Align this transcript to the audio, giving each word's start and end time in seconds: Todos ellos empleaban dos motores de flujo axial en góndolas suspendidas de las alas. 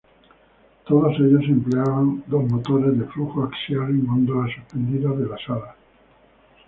Todos 0.87 1.13
ellos 1.19 1.43
empleaban 1.47 2.23
dos 2.25 2.43
motores 2.51 2.97
de 2.97 3.05
flujo 3.05 3.43
axial 3.43 3.87
en 3.91 4.07
góndolas 4.07 4.55
suspendidas 4.55 5.15
de 5.15 5.27
las 5.27 5.47
alas. 5.47 5.75